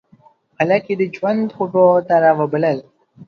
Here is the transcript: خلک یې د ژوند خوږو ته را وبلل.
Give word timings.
خلک 0.57 0.83
یې 0.89 0.95
د 1.01 1.03
ژوند 1.15 1.45
خوږو 1.55 1.87
ته 2.07 2.15
را 2.23 2.31
وبلل. 2.39 2.77